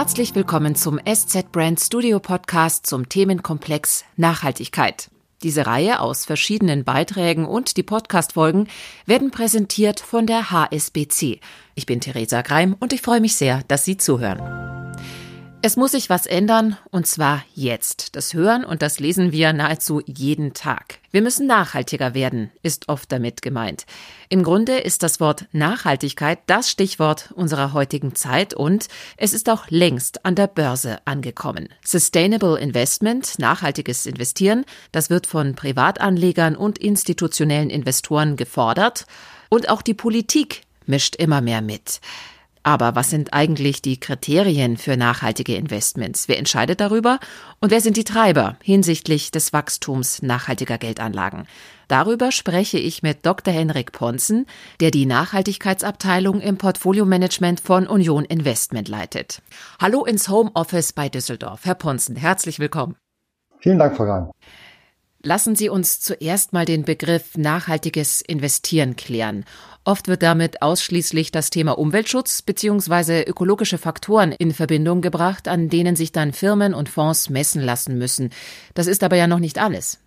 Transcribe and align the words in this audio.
Herzlich 0.00 0.34
willkommen 0.34 0.76
zum 0.76 0.98
SZ 0.98 1.52
Brand 1.52 1.78
Studio 1.78 2.20
Podcast 2.20 2.86
zum 2.86 3.10
Themenkomplex 3.10 4.06
Nachhaltigkeit. 4.16 5.10
Diese 5.42 5.66
Reihe 5.66 6.00
aus 6.00 6.24
verschiedenen 6.24 6.84
Beiträgen 6.84 7.44
und 7.44 7.76
die 7.76 7.82
Podcast-Folgen 7.82 8.68
werden 9.04 9.30
präsentiert 9.30 10.00
von 10.00 10.26
der 10.26 10.50
HSBC. 10.50 11.40
Ich 11.74 11.84
bin 11.84 12.00
Theresa 12.00 12.40
Greim 12.40 12.76
und 12.80 12.94
ich 12.94 13.02
freue 13.02 13.20
mich 13.20 13.34
sehr, 13.34 13.62
dass 13.68 13.84
Sie 13.84 13.98
zuhören. 13.98 14.89
Es 15.62 15.76
muss 15.76 15.90
sich 15.90 16.08
was 16.08 16.24
ändern, 16.24 16.78
und 16.90 17.06
zwar 17.06 17.44
jetzt. 17.54 18.16
Das 18.16 18.32
hören 18.32 18.64
und 18.64 18.80
das 18.80 18.98
lesen 18.98 19.30
wir 19.30 19.52
nahezu 19.52 20.00
jeden 20.06 20.54
Tag. 20.54 21.00
Wir 21.10 21.20
müssen 21.20 21.46
nachhaltiger 21.46 22.14
werden, 22.14 22.50
ist 22.62 22.88
oft 22.88 23.12
damit 23.12 23.42
gemeint. 23.42 23.84
Im 24.30 24.42
Grunde 24.42 24.78
ist 24.78 25.02
das 25.02 25.20
Wort 25.20 25.44
Nachhaltigkeit 25.52 26.38
das 26.46 26.70
Stichwort 26.70 27.32
unserer 27.36 27.74
heutigen 27.74 28.14
Zeit 28.14 28.54
und 28.54 28.88
es 29.18 29.34
ist 29.34 29.50
auch 29.50 29.68
längst 29.68 30.24
an 30.24 30.34
der 30.34 30.46
Börse 30.46 30.98
angekommen. 31.04 31.68
Sustainable 31.84 32.58
Investment, 32.58 33.38
nachhaltiges 33.38 34.06
Investieren, 34.06 34.64
das 34.92 35.10
wird 35.10 35.26
von 35.26 35.56
Privatanlegern 35.56 36.56
und 36.56 36.78
institutionellen 36.78 37.68
Investoren 37.68 38.36
gefordert 38.36 39.04
und 39.50 39.68
auch 39.68 39.82
die 39.82 39.94
Politik 39.94 40.62
mischt 40.86 41.16
immer 41.16 41.42
mehr 41.42 41.60
mit. 41.60 42.00
Aber 42.62 42.94
was 42.94 43.08
sind 43.08 43.32
eigentlich 43.32 43.80
die 43.80 43.98
Kriterien 43.98 44.76
für 44.76 44.96
nachhaltige 44.96 45.56
Investments? 45.56 46.28
Wer 46.28 46.38
entscheidet 46.38 46.80
darüber? 46.80 47.18
Und 47.60 47.70
wer 47.70 47.80
sind 47.80 47.96
die 47.96 48.04
Treiber 48.04 48.56
hinsichtlich 48.62 49.30
des 49.30 49.52
Wachstums 49.52 50.20
nachhaltiger 50.22 50.76
Geldanlagen? 50.76 51.46
Darüber 51.88 52.32
spreche 52.32 52.78
ich 52.78 53.02
mit 53.02 53.24
Dr. 53.24 53.52
Henrik 53.52 53.92
Ponzen, 53.92 54.46
der 54.80 54.90
die 54.90 55.06
Nachhaltigkeitsabteilung 55.06 56.40
im 56.40 56.58
Portfolio-Management 56.58 57.60
von 57.60 57.86
Union 57.86 58.24
Investment 58.26 58.88
leitet. 58.88 59.42
Hallo 59.80 60.04
ins 60.04 60.28
Homeoffice 60.28 60.92
bei 60.92 61.08
Düsseldorf. 61.08 61.64
Herr 61.64 61.74
Ponzen, 61.74 62.14
herzlich 62.14 62.58
willkommen. 62.58 62.94
Vielen 63.58 63.78
Dank, 63.78 63.96
Frau 63.96 64.04
Gang. 64.04 64.30
Lassen 65.22 65.54
Sie 65.54 65.68
uns 65.68 66.00
zuerst 66.00 66.54
mal 66.54 66.64
den 66.64 66.84
Begriff 66.84 67.36
nachhaltiges 67.36 68.22
Investieren 68.22 68.96
klären. 68.96 69.44
Oft 69.84 70.08
wird 70.08 70.22
damit 70.22 70.62
ausschließlich 70.62 71.30
das 71.30 71.50
Thema 71.50 71.76
Umweltschutz 71.76 72.40
bzw. 72.40 73.24
ökologische 73.24 73.76
Faktoren 73.76 74.32
in 74.32 74.54
Verbindung 74.54 75.02
gebracht, 75.02 75.46
an 75.46 75.68
denen 75.68 75.94
sich 75.94 76.12
dann 76.12 76.32
Firmen 76.32 76.72
und 76.72 76.88
Fonds 76.88 77.28
messen 77.28 77.60
lassen 77.60 77.98
müssen. 77.98 78.30
Das 78.72 78.86
ist 78.86 79.04
aber 79.04 79.16
ja 79.16 79.26
noch 79.26 79.40
nicht 79.40 79.58
alles. 79.58 79.98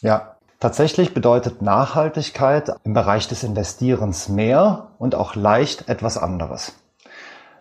Ja, 0.00 0.36
tatsächlich 0.58 1.14
bedeutet 1.14 1.62
Nachhaltigkeit 1.62 2.72
im 2.82 2.94
Bereich 2.94 3.28
des 3.28 3.44
Investierens 3.44 4.28
mehr 4.28 4.88
und 4.98 5.14
auch 5.14 5.36
leicht 5.36 5.88
etwas 5.88 6.18
anderes. 6.18 6.72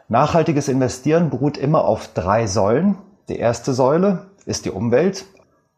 Nachhaltiges 0.08 0.68
Investieren 0.68 1.30
beruht 1.30 1.58
immer 1.58 1.86
auf 1.86 2.08
drei 2.16 2.48
Säulen. 2.48 2.98
Die 3.30 3.38
erste 3.38 3.76
Säule 3.76 4.32
ist 4.46 4.66
die 4.66 4.72
Umwelt, 4.72 5.26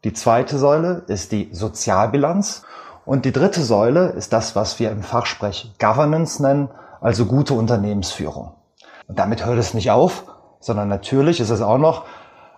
die 0.04 0.12
zweite 0.12 0.58
Säule 0.58 1.02
ist 1.06 1.32
die 1.32 1.48
Sozialbilanz 1.52 2.62
und 3.04 3.24
die 3.24 3.32
dritte 3.32 3.62
Säule 3.62 4.10
ist 4.10 4.32
das, 4.32 4.54
was 4.54 4.78
wir 4.78 4.90
im 4.90 5.02
Fachsprech 5.02 5.72
Governance 5.78 6.42
nennen, 6.42 6.68
also 7.00 7.26
gute 7.26 7.54
Unternehmensführung. 7.54 8.52
Und 9.08 9.18
damit 9.18 9.44
hört 9.44 9.58
es 9.58 9.74
nicht 9.74 9.90
auf, 9.90 10.24
sondern 10.60 10.88
natürlich 10.88 11.40
ist 11.40 11.50
es 11.50 11.62
auch 11.62 11.78
noch 11.78 12.04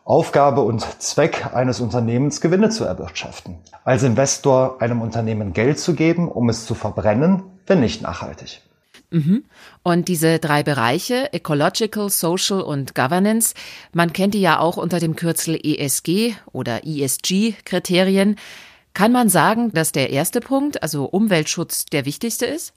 Aufgabe 0.05 0.61
und 0.61 0.87
Zweck 1.03 1.55
eines 1.55 1.81
Unternehmens, 1.81 2.41
Gewinne 2.41 2.69
zu 2.69 2.85
erwirtschaften. 2.85 3.59
Als 3.85 4.05
Investor 4.05 4.81
einem 4.81 5.03
Unternehmen 5.03 5.53
Geld 5.53 5.81
zu 5.81 5.95
geben, 5.95 6.29
um 6.29 6.49
es 6.49 6.65
zu 6.65 6.75
verbrennen, 6.75 7.43
wenn 7.67 7.81
nicht 7.81 8.03
nachhaltig. 8.03 8.63
Mhm. 9.11 9.45
Und 9.83 10.09
diese 10.09 10.39
drei 10.39 10.62
Bereiche, 10.62 11.33
Ecological, 11.33 12.11
Social 12.11 12.61
und 12.61 12.95
Governance, 12.95 13.55
man 13.93 14.12
kennt 14.12 14.35
die 14.35 14.41
ja 14.41 14.59
auch 14.59 14.77
unter 14.77 14.99
dem 14.99 15.17
Kürzel 15.17 15.59
ESG 15.62 16.34
oder 16.53 16.84
ESG-Kriterien. 16.84 18.37
Kann 18.94 19.12
man 19.12 19.28
sagen, 19.28 19.72
dass 19.72 19.93
der 19.93 20.11
erste 20.11 20.41
Punkt, 20.41 20.83
also 20.83 21.05
Umweltschutz, 21.05 21.84
der 21.87 22.05
wichtigste 22.05 22.47
ist? 22.47 22.72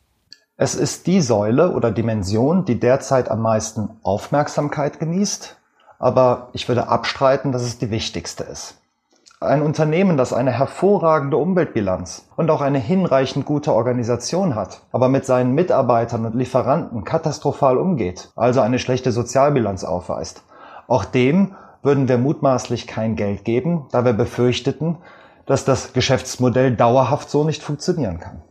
Es 0.57 0.75
ist 0.75 1.07
die 1.07 1.21
Säule 1.21 1.71
oder 1.71 1.89
Dimension, 1.89 2.65
die 2.65 2.79
derzeit 2.79 3.31
am 3.31 3.41
meisten 3.41 3.89
Aufmerksamkeit 4.03 4.99
genießt, 4.99 5.55
aber 5.97 6.49
ich 6.51 6.67
würde 6.67 6.89
abstreiten, 6.89 7.53
dass 7.53 7.61
es 7.61 7.77
die 7.77 7.91
wichtigste 7.91 8.43
ist. 8.43 8.75
Ein 9.41 9.61
Unternehmen, 9.61 10.17
das 10.17 10.33
eine 10.33 10.51
hervorragende 10.51 11.37
Umweltbilanz 11.37 12.27
und 12.35 12.51
auch 12.51 12.59
eine 12.59 12.77
hinreichend 12.77 13.45
gute 13.45 13.73
Organisation 13.73 14.53
hat, 14.53 14.81
aber 14.91 15.07
mit 15.07 15.25
seinen 15.25 15.55
Mitarbeitern 15.55 16.25
und 16.25 16.35
Lieferanten 16.35 17.05
katastrophal 17.05 17.77
umgeht, 17.77 18.33
also 18.35 18.59
eine 18.59 18.79
schlechte 18.79 19.13
Sozialbilanz 19.13 19.85
aufweist, 19.85 20.43
auch 20.89 21.05
dem 21.05 21.55
würden 21.83 22.09
wir 22.09 22.17
mutmaßlich 22.17 22.85
kein 22.85 23.15
Geld 23.15 23.45
geben, 23.45 23.85
da 23.93 24.03
wir 24.03 24.11
befürchteten, 24.11 24.97
dass 25.45 25.63
das 25.63 25.93
Geschäftsmodell 25.93 26.75
dauerhaft 26.75 27.29
so 27.29 27.45
nicht 27.45 27.63
funktionieren 27.63 28.19
kann. 28.19 28.41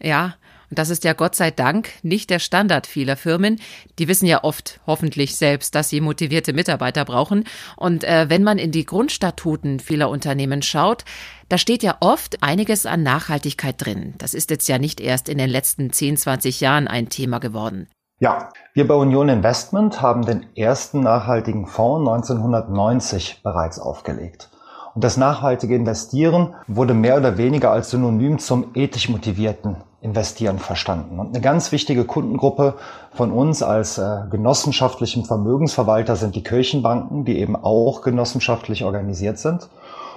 Ja, 0.00 0.34
und 0.70 0.78
das 0.78 0.90
ist 0.90 1.04
ja 1.04 1.12
Gott 1.12 1.34
sei 1.34 1.50
Dank 1.50 1.90
nicht 2.02 2.30
der 2.30 2.38
Standard 2.38 2.86
vieler 2.86 3.16
Firmen. 3.16 3.60
Die 3.98 4.08
wissen 4.08 4.26
ja 4.26 4.42
oft 4.42 4.80
hoffentlich 4.86 5.36
selbst, 5.36 5.74
dass 5.74 5.88
sie 5.88 6.00
motivierte 6.00 6.52
Mitarbeiter 6.52 7.04
brauchen. 7.04 7.44
Und 7.76 8.04
äh, 8.04 8.26
wenn 8.28 8.42
man 8.42 8.58
in 8.58 8.72
die 8.72 8.84
Grundstatuten 8.84 9.80
vieler 9.80 10.10
Unternehmen 10.10 10.62
schaut, 10.62 11.04
da 11.48 11.58
steht 11.58 11.82
ja 11.82 11.96
oft 12.00 12.42
einiges 12.42 12.86
an 12.86 13.02
Nachhaltigkeit 13.02 13.76
drin. 13.78 14.14
Das 14.18 14.34
ist 14.34 14.50
jetzt 14.50 14.68
ja 14.68 14.78
nicht 14.78 15.00
erst 15.00 15.28
in 15.28 15.38
den 15.38 15.50
letzten 15.50 15.92
10, 15.92 16.16
20 16.16 16.60
Jahren 16.60 16.88
ein 16.88 17.08
Thema 17.08 17.38
geworden. 17.38 17.88
Ja, 18.18 18.48
wir 18.72 18.88
bei 18.88 18.94
Union 18.94 19.28
Investment 19.28 20.00
haben 20.00 20.24
den 20.24 20.46
ersten 20.56 21.00
nachhaltigen 21.00 21.66
Fonds 21.66 22.08
1990 22.08 23.42
bereits 23.42 23.78
aufgelegt. 23.78 24.48
Und 24.94 25.04
das 25.04 25.18
nachhaltige 25.18 25.76
Investieren 25.76 26.54
wurde 26.66 26.94
mehr 26.94 27.18
oder 27.18 27.36
weniger 27.36 27.70
als 27.70 27.90
Synonym 27.90 28.38
zum 28.38 28.70
ethisch 28.74 29.10
motivierten 29.10 29.76
Investieren 30.06 30.58
verstanden. 30.58 31.18
Und 31.18 31.28
eine 31.34 31.40
ganz 31.40 31.72
wichtige 31.72 32.04
Kundengruppe 32.04 32.74
von 33.12 33.32
uns 33.32 33.62
als 33.62 33.98
äh, 33.98 34.20
genossenschaftlichem 34.30 35.24
Vermögensverwalter 35.24 36.16
sind 36.16 36.36
die 36.36 36.42
Kirchenbanken, 36.42 37.24
die 37.24 37.38
eben 37.38 37.56
auch 37.56 38.02
genossenschaftlich 38.02 38.84
organisiert 38.84 39.38
sind. 39.38 39.68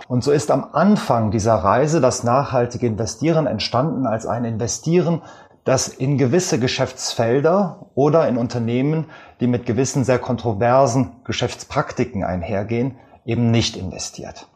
Und 0.07 0.23
so 0.23 0.31
ist 0.31 0.51
am 0.51 0.65
Anfang 0.73 1.31
dieser 1.31 1.55
Reise 1.55 2.01
das 2.01 2.23
nachhaltige 2.23 2.87
Investieren 2.87 3.47
entstanden 3.47 4.07
als 4.07 4.25
ein 4.25 4.45
Investieren, 4.45 5.21
das 5.65 5.87
in 5.87 6.17
gewisse 6.17 6.59
Geschäftsfelder 6.59 7.87
oder 7.95 8.27
in 8.27 8.37
Unternehmen, 8.37 9.05
die 9.39 9.47
mit 9.47 9.65
gewissen 9.65 10.03
sehr 10.03 10.19
kontroversen 10.19 11.11
Geschäftspraktiken 11.25 12.23
einhergehen, 12.23 12.95
eben 13.25 13.51
nicht 13.51 13.75
investiert. 13.75 14.47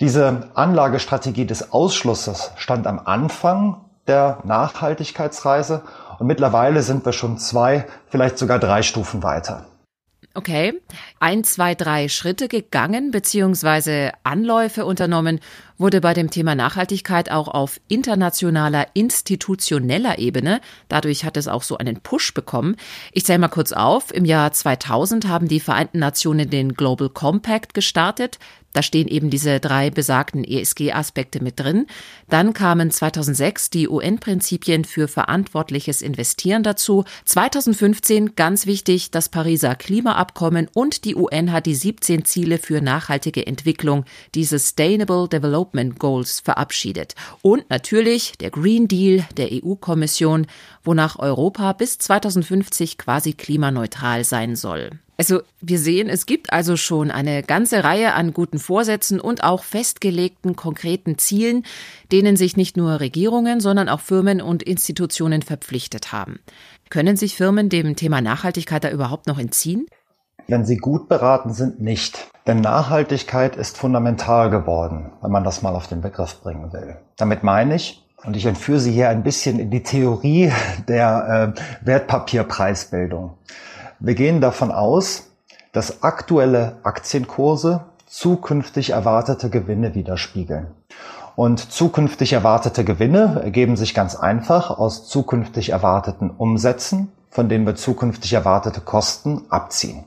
Diese 0.00 0.50
Anlagestrategie 0.54 1.46
des 1.46 1.72
Ausschlusses 1.72 2.52
stand 2.56 2.86
am 2.86 3.00
Anfang 3.04 3.84
der 4.06 4.38
Nachhaltigkeitsreise 4.44 5.82
und 6.18 6.26
mittlerweile 6.26 6.82
sind 6.82 7.04
wir 7.04 7.12
schon 7.12 7.38
zwei, 7.38 7.86
vielleicht 8.08 8.38
sogar 8.38 8.58
drei 8.58 8.82
Stufen 8.82 9.22
weiter. 9.22 9.66
Okay, 10.34 10.80
ein, 11.20 11.44
zwei, 11.44 11.74
drei 11.74 12.08
Schritte 12.08 12.48
gegangen 12.48 13.10
beziehungsweise 13.10 14.12
Anläufe 14.24 14.86
unternommen 14.86 15.40
wurde 15.76 16.00
bei 16.00 16.14
dem 16.14 16.30
Thema 16.30 16.54
Nachhaltigkeit 16.54 17.30
auch 17.30 17.48
auf 17.48 17.78
internationaler, 17.88 18.86
institutioneller 18.94 20.18
Ebene. 20.18 20.62
Dadurch 20.88 21.26
hat 21.26 21.36
es 21.36 21.48
auch 21.48 21.62
so 21.62 21.76
einen 21.76 22.00
Push 22.00 22.32
bekommen. 22.32 22.76
Ich 23.12 23.26
zähle 23.26 23.40
mal 23.40 23.48
kurz 23.48 23.72
auf. 23.72 24.14
Im 24.14 24.24
Jahr 24.24 24.52
2000 24.52 25.28
haben 25.28 25.48
die 25.48 25.60
Vereinten 25.60 25.98
Nationen 25.98 26.48
den 26.48 26.74
Global 26.74 27.10
Compact 27.10 27.74
gestartet. 27.74 28.38
Da 28.72 28.82
stehen 28.82 29.08
eben 29.08 29.30
diese 29.30 29.60
drei 29.60 29.90
besagten 29.90 30.44
ESG-Aspekte 30.44 31.42
mit 31.42 31.60
drin. 31.60 31.86
Dann 32.28 32.52
kamen 32.52 32.90
2006 32.90 33.70
die 33.70 33.88
UN-Prinzipien 33.88 34.84
für 34.84 35.08
verantwortliches 35.08 36.02
Investieren 36.02 36.62
dazu. 36.62 37.04
2015, 37.24 38.34
ganz 38.34 38.66
wichtig, 38.66 39.10
das 39.10 39.28
Pariser 39.28 39.74
Klimaabkommen 39.74 40.68
und 40.72 41.04
die 41.04 41.14
UN 41.14 41.52
hat 41.52 41.66
die 41.66 41.74
17 41.74 42.24
Ziele 42.24 42.58
für 42.58 42.80
nachhaltige 42.80 43.46
Entwicklung, 43.46 44.04
die 44.34 44.44
Sustainable 44.44 45.28
Development 45.28 45.98
Goals, 45.98 46.40
verabschiedet. 46.40 47.14
Und 47.42 47.68
natürlich 47.70 48.32
der 48.38 48.50
Green 48.50 48.88
Deal 48.88 49.26
der 49.36 49.50
EU-Kommission, 49.52 50.46
wonach 50.84 51.18
Europa 51.18 51.72
bis 51.72 51.98
2050 51.98 52.98
quasi 52.98 53.32
klimaneutral 53.34 54.24
sein 54.24 54.56
soll. 54.56 54.90
Also 55.18 55.42
wir 55.60 55.78
sehen, 55.78 56.08
es 56.08 56.26
gibt 56.26 56.52
also 56.52 56.76
schon 56.76 57.10
eine 57.10 57.42
ganze 57.42 57.84
Reihe 57.84 58.14
an 58.14 58.32
guten 58.32 58.58
Vorsätzen 58.58 59.20
und 59.20 59.44
auch 59.44 59.62
festgelegten 59.62 60.56
konkreten 60.56 61.18
Zielen, 61.18 61.64
denen 62.10 62.36
sich 62.36 62.56
nicht 62.56 62.76
nur 62.76 62.98
Regierungen, 62.98 63.60
sondern 63.60 63.88
auch 63.88 64.00
Firmen 64.00 64.40
und 64.40 64.62
Institutionen 64.62 65.42
verpflichtet 65.42 66.12
haben. 66.12 66.40
Können 66.90 67.16
sich 67.16 67.36
Firmen 67.36 67.68
dem 67.68 67.94
Thema 67.94 68.20
Nachhaltigkeit 68.20 68.84
da 68.84 68.90
überhaupt 68.90 69.26
noch 69.26 69.38
entziehen? 69.38 69.86
Wenn 70.48 70.64
sie 70.64 70.76
gut 70.76 71.08
beraten 71.08 71.52
sind, 71.52 71.80
nicht. 71.80 72.28
Denn 72.46 72.60
Nachhaltigkeit 72.60 73.54
ist 73.54 73.78
fundamental 73.78 74.50
geworden, 74.50 75.12
wenn 75.20 75.30
man 75.30 75.44
das 75.44 75.62
mal 75.62 75.74
auf 75.74 75.86
den 75.86 76.00
Begriff 76.00 76.40
bringen 76.40 76.72
will. 76.72 76.96
Damit 77.16 77.44
meine 77.44 77.76
ich, 77.76 78.02
und 78.24 78.36
ich 78.36 78.46
entführe 78.46 78.78
Sie 78.78 78.92
hier 78.92 79.08
ein 79.08 79.22
bisschen 79.22 79.58
in 79.58 79.70
die 79.70 79.82
Theorie 79.82 80.52
der 80.86 81.54
äh, 81.56 81.86
Wertpapierpreisbildung. 81.86 83.32
Wir 84.04 84.16
gehen 84.16 84.40
davon 84.40 84.72
aus, 84.72 85.30
dass 85.70 86.02
aktuelle 86.02 86.78
Aktienkurse 86.82 87.84
zukünftig 88.06 88.90
erwartete 88.90 89.48
Gewinne 89.48 89.94
widerspiegeln. 89.94 90.66
Und 91.36 91.70
zukünftig 91.70 92.32
erwartete 92.32 92.82
Gewinne 92.82 93.40
ergeben 93.44 93.76
sich 93.76 93.94
ganz 93.94 94.16
einfach 94.16 94.76
aus 94.76 95.06
zukünftig 95.06 95.70
erwarteten 95.70 96.30
Umsätzen, 96.30 97.12
von 97.30 97.48
denen 97.48 97.64
wir 97.64 97.76
zukünftig 97.76 98.32
erwartete 98.32 98.80
Kosten 98.80 99.42
abziehen. 99.50 100.02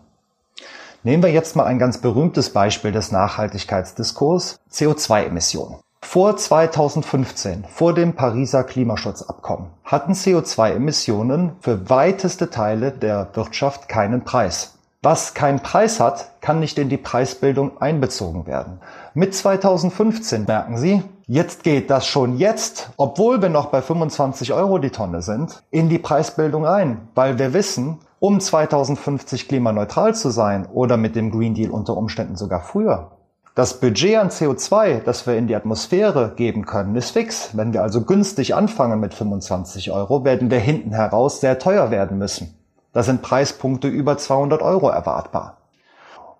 Nehmen 1.03 1.23
wir 1.23 1.31
jetzt 1.31 1.55
mal 1.55 1.63
ein 1.63 1.79
ganz 1.79 1.99
berühmtes 1.99 2.51
Beispiel 2.51 2.91
des 2.91 3.13
Nachhaltigkeitsdiskurs, 3.13 4.59
CO2-Emissionen. 4.73 5.84
Vor 6.07 6.37
2015, 6.37 7.65
vor 7.67 7.93
dem 7.93 8.13
Pariser 8.13 8.63
Klimaschutzabkommen, 8.63 9.67
hatten 9.83 10.13
CO2-Emissionen 10.13 11.53
für 11.59 11.89
weiteste 11.89 12.49
Teile 12.49 12.91
der 12.91 13.27
Wirtschaft 13.33 13.89
keinen 13.89 14.23
Preis. 14.23 14.77
Was 15.01 15.33
keinen 15.33 15.59
Preis 15.59 15.99
hat, 15.99 16.39
kann 16.39 16.61
nicht 16.61 16.77
in 16.77 16.87
die 16.87 16.95
Preisbildung 16.97 17.81
einbezogen 17.81 18.47
werden. 18.47 18.79
Mit 19.13 19.35
2015 19.35 20.45
merken 20.45 20.77
Sie, 20.77 21.03
jetzt 21.27 21.63
geht 21.63 21.89
das 21.89 22.07
schon 22.07 22.37
jetzt, 22.37 22.91
obwohl 22.95 23.41
wir 23.41 23.49
noch 23.49 23.65
bei 23.65 23.81
25 23.81 24.53
Euro 24.53 24.77
die 24.77 24.91
Tonne 24.91 25.21
sind, 25.21 25.63
in 25.69 25.89
die 25.89 25.99
Preisbildung 25.99 26.65
ein, 26.65 27.09
weil 27.15 27.39
wir 27.39 27.53
wissen, 27.53 27.97
um 28.19 28.39
2050 28.39 29.49
klimaneutral 29.49 30.15
zu 30.15 30.29
sein 30.29 30.65
oder 30.67 30.95
mit 30.95 31.15
dem 31.17 31.31
Green 31.31 31.55
Deal 31.55 31.71
unter 31.71 31.97
Umständen 31.97 32.37
sogar 32.37 32.61
früher, 32.61 33.11
das 33.55 33.79
Budget 33.79 34.17
an 34.17 34.29
CO2, 34.29 34.99
das 34.99 35.25
wir 35.25 35.37
in 35.37 35.47
die 35.47 35.55
Atmosphäre 35.55 36.33
geben 36.35 36.65
können, 36.65 36.93
ist 36.97 37.11
fix. 37.11 37.55
Wenn 37.55 37.71
wir 37.71 37.83
also 37.83 38.01
günstig 38.01 38.53
anfangen 38.53 38.99
mit 38.99 39.13
25 39.13 39.91
Euro, 39.93 40.25
werden 40.25 40.51
wir 40.51 40.59
hinten 40.59 40.91
heraus 40.91 41.39
sehr 41.39 41.57
teuer 41.57 41.89
werden 41.89 42.17
müssen. 42.17 42.53
Da 42.91 43.01
sind 43.01 43.21
Preispunkte 43.21 43.87
über 43.87 44.17
200 44.17 44.61
Euro 44.61 44.89
erwartbar. 44.89 45.57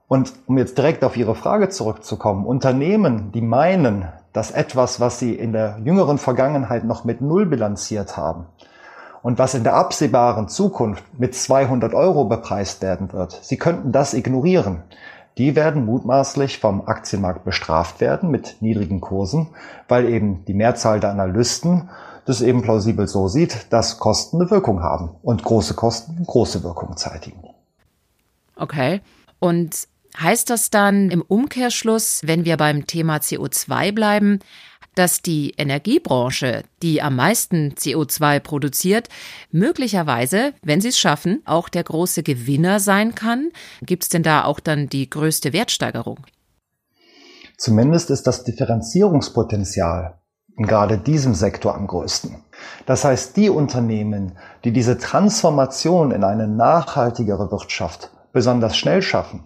Und 0.09 0.33
um 0.45 0.57
jetzt 0.57 0.77
direkt 0.77 1.05
auf 1.05 1.15
Ihre 1.15 1.35
Frage 1.35 1.69
zurückzukommen, 1.69 2.45
Unternehmen, 2.45 3.31
die 3.31 3.41
meinen, 3.41 4.09
dass 4.33 4.51
etwas, 4.51 4.99
was 4.99 5.17
sie 5.17 5.33
in 5.33 5.53
der 5.53 5.79
jüngeren 5.85 6.17
Vergangenheit 6.17 6.83
noch 6.83 7.05
mit 7.05 7.21
Null 7.21 7.45
bilanziert 7.45 8.17
haben 8.17 8.47
und 9.21 9.39
was 9.39 9.55
in 9.55 9.63
der 9.63 9.75
absehbaren 9.75 10.49
Zukunft 10.49 11.03
mit 11.17 11.33
200 11.33 11.93
Euro 11.93 12.25
bepreist 12.25 12.81
werden 12.81 13.13
wird, 13.13 13.39
sie 13.41 13.57
könnten 13.57 13.93
das 13.93 14.13
ignorieren 14.13 14.83
die 15.37 15.55
werden 15.55 15.85
mutmaßlich 15.85 16.59
vom 16.59 16.87
Aktienmarkt 16.87 17.43
bestraft 17.43 17.99
werden 17.99 18.31
mit 18.31 18.57
niedrigen 18.61 19.01
Kursen, 19.01 19.49
weil 19.87 20.09
eben 20.09 20.45
die 20.45 20.53
Mehrzahl 20.53 20.99
der 20.99 21.11
Analysten 21.11 21.89
das 22.25 22.41
eben 22.41 22.61
plausibel 22.61 23.07
so 23.07 23.27
sieht, 23.27 23.67
dass 23.71 23.99
Kosten 23.99 24.41
eine 24.41 24.49
Wirkung 24.49 24.81
haben 24.81 25.11
und 25.21 25.43
große 25.43 25.75
Kosten 25.75 26.23
große 26.25 26.63
Wirkung 26.63 26.97
zeitigen. 26.97 27.43
Okay. 28.55 29.01
Und 29.39 29.87
heißt 30.19 30.49
das 30.49 30.69
dann 30.69 31.11
im 31.11 31.21
Umkehrschluss, 31.21 32.21
wenn 32.23 32.45
wir 32.45 32.57
beim 32.57 32.87
Thema 32.87 33.17
CO2 33.17 33.91
bleiben, 33.91 34.39
dass 34.95 35.21
die 35.21 35.51
Energiebranche, 35.57 36.63
die 36.81 37.01
am 37.01 37.17
meisten 37.17 37.73
CO2 37.73 38.39
produziert, 38.39 39.09
möglicherweise, 39.51 40.53
wenn 40.63 40.81
sie 40.81 40.89
es 40.89 40.99
schaffen, 40.99 41.41
auch 41.45 41.69
der 41.69 41.83
große 41.83 42.23
Gewinner 42.23 42.79
sein 42.79 43.15
kann? 43.15 43.51
Gibt 43.81 44.03
es 44.03 44.09
denn 44.09 44.23
da 44.23 44.45
auch 44.45 44.59
dann 44.59 44.87
die 44.87 45.09
größte 45.09 45.53
Wertsteigerung? 45.53 46.19
Zumindest 47.57 48.09
ist 48.09 48.27
das 48.27 48.43
Differenzierungspotenzial 48.43 50.19
in 50.57 50.67
gerade 50.67 50.97
diesem 50.97 51.33
Sektor 51.33 51.75
am 51.75 51.87
größten. 51.87 52.37
Das 52.85 53.03
heißt, 53.03 53.35
die 53.35 53.49
Unternehmen, 53.49 54.37
die 54.63 54.71
diese 54.71 54.97
Transformation 54.97 56.11
in 56.11 56.23
eine 56.23 56.47
nachhaltigere 56.47 57.51
Wirtschaft 57.51 58.11
besonders 58.31 58.77
schnell 58.77 59.01
schaffen, 59.01 59.43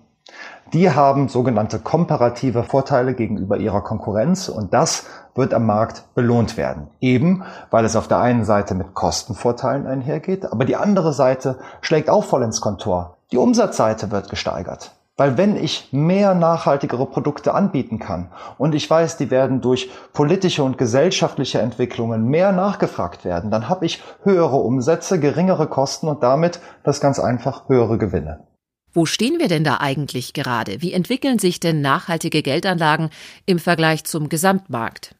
die 0.73 0.91
haben 0.91 1.29
sogenannte 1.29 1.79
komparative 1.79 2.63
Vorteile 2.63 3.15
gegenüber 3.15 3.57
ihrer 3.57 3.81
Konkurrenz 3.81 4.49
und 4.49 4.73
das 4.73 5.05
wird 5.39 5.55
am 5.55 5.65
Markt 5.65 6.03
belohnt 6.13 6.57
werden. 6.57 6.87
Eben, 6.99 7.43
weil 7.71 7.85
es 7.85 7.95
auf 7.95 8.07
der 8.07 8.19
einen 8.19 8.45
Seite 8.45 8.75
mit 8.75 8.93
Kostenvorteilen 8.93 9.87
einhergeht, 9.87 10.45
aber 10.51 10.65
die 10.65 10.75
andere 10.75 11.13
Seite 11.13 11.57
schlägt 11.81 12.09
auch 12.09 12.25
voll 12.25 12.43
ins 12.43 12.61
Kontor. 12.61 13.17
Die 13.31 13.37
Umsatzseite 13.37 14.11
wird 14.11 14.29
gesteigert. 14.29 14.91
Weil 15.19 15.37
wenn 15.37 15.57
ich 15.57 15.89
mehr 15.91 16.33
nachhaltigere 16.33 17.05
Produkte 17.05 17.53
anbieten 17.53 17.99
kann 17.99 18.31
und 18.57 18.73
ich 18.73 18.89
weiß, 18.89 19.17
die 19.17 19.29
werden 19.29 19.59
durch 19.59 19.89
politische 20.13 20.63
und 20.63 20.77
gesellschaftliche 20.77 21.59
Entwicklungen 21.59 22.25
mehr 22.29 22.53
nachgefragt 22.53 23.25
werden, 23.25 23.51
dann 23.51 23.67
habe 23.67 23.85
ich 23.85 24.01
höhere 24.23 24.55
Umsätze, 24.55 25.19
geringere 25.19 25.67
Kosten 25.67 26.07
und 26.07 26.23
damit 26.23 26.61
das 26.83 27.01
ganz 27.01 27.19
einfach 27.19 27.67
höhere 27.67 27.97
Gewinne. 27.97 28.47
Wo 28.93 29.05
stehen 29.05 29.39
wir 29.39 29.49
denn 29.49 29.65
da 29.65 29.77
eigentlich 29.81 30.33
gerade? 30.33 30.81
Wie 30.81 30.93
entwickeln 30.93 31.37
sich 31.37 31.59
denn 31.59 31.81
nachhaltige 31.81 32.41
Geldanlagen 32.41 33.09
im 33.45 33.59
Vergleich 33.59 34.05
zum 34.05 34.29
Gesamtmarkt? 34.29 35.15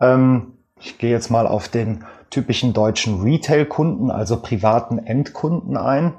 Ähm, 0.00 0.54
ich 0.80 0.98
gehe 0.98 1.10
jetzt 1.10 1.30
mal 1.30 1.46
auf 1.46 1.68
den 1.68 2.04
typischen 2.30 2.72
deutschen 2.72 3.22
Retail-Kunden, 3.22 4.10
also 4.10 4.40
privaten 4.40 4.98
Endkunden 4.98 5.76
ein. 5.76 6.14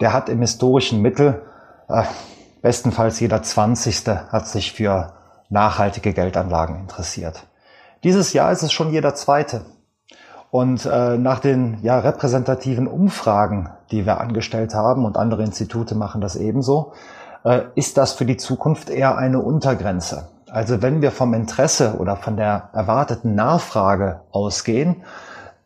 Der 0.00 0.12
hat 0.12 0.28
im 0.28 0.40
historischen 0.40 1.02
Mittel, 1.02 1.42
äh, 1.88 2.04
bestenfalls 2.62 3.20
jeder 3.20 3.42
Zwanzigste 3.42 4.30
hat 4.30 4.46
sich 4.48 4.72
für 4.72 5.14
nachhaltige 5.48 6.12
Geldanlagen 6.12 6.80
interessiert. 6.80 7.46
Dieses 8.04 8.32
Jahr 8.32 8.52
ist 8.52 8.62
es 8.62 8.72
schon 8.72 8.92
jeder 8.92 9.14
Zweite. 9.14 9.64
Und 10.50 10.86
äh, 10.86 11.18
nach 11.18 11.40
den 11.40 11.78
ja, 11.82 11.98
repräsentativen 11.98 12.86
Umfragen, 12.86 13.70
die 13.90 14.06
wir 14.06 14.20
angestellt 14.20 14.74
haben, 14.74 15.04
und 15.04 15.16
andere 15.16 15.42
Institute 15.42 15.94
machen 15.94 16.20
das 16.20 16.36
ebenso, 16.36 16.92
äh, 17.44 17.62
ist 17.74 17.96
das 17.96 18.12
für 18.12 18.26
die 18.26 18.36
Zukunft 18.36 18.90
eher 18.90 19.18
eine 19.18 19.40
Untergrenze. 19.40 20.28
Also 20.56 20.80
wenn 20.80 21.02
wir 21.02 21.10
vom 21.10 21.34
Interesse 21.34 21.96
oder 21.98 22.16
von 22.16 22.38
der 22.38 22.70
erwarteten 22.72 23.34
Nachfrage 23.34 24.22
ausgehen, 24.30 25.02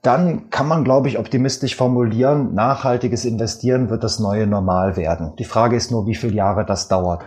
dann 0.03 0.51
kann 0.51 0.67
man, 0.67 0.83
glaube 0.83 1.07
ich, 1.07 1.17
optimistisch 1.17 1.77
formulieren, 1.77 2.55
nachhaltiges 2.55 3.25
Investieren 3.25 3.89
wird 3.89 4.03
das 4.03 4.19
neue 4.19 4.49
Normal 4.49 4.97
werden. 4.97 5.35
Die 5.39 5.45
Frage 5.45 5.77
ist 5.77 5.93
nur, 5.93 6.09
wie 6.09 6.17
viele 6.17 6.33
Jahre 6.33 6.67
das 6.67 6.89
dauert. 6.89 7.23